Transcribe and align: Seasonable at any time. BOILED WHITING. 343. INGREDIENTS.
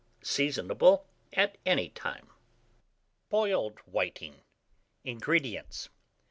Seasonable 0.23 1.05
at 1.33 1.59
any 1.63 1.89
time. 1.89 2.31
BOILED 3.29 3.81
WHITING. 3.85 4.31
343. 5.05 5.11
INGREDIENTS. 5.11 5.89